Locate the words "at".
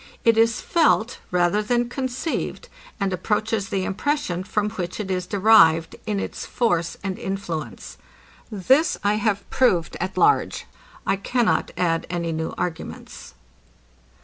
9.99-10.17